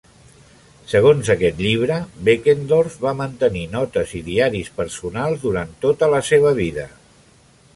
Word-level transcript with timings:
Segons 0.91 1.27
aquest 1.33 1.59
llibre, 1.65 1.97
Benckendorff 2.29 2.95
va 3.05 3.13
mantenir 3.19 3.63
notes 3.75 4.15
i 4.21 4.23
diaris 4.31 4.73
personals 4.81 5.45
durant 5.45 5.77
tota 5.85 6.11
la 6.15 6.23
seva 6.31 6.57
vida. 6.63 6.89